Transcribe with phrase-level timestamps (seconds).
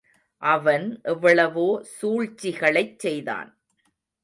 [0.43, 1.67] அவன் எவ்வளவோ
[1.93, 3.51] சூழ்ச்சிகளைச் செய்தான்.